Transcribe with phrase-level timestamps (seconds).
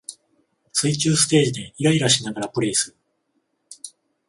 [0.73, 2.97] 水中ステージでイライラしながらプレイする